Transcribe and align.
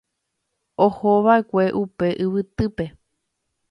ohova'ekue 0.85 1.65
upe 1.83 2.07
yvytýpe 2.27 2.85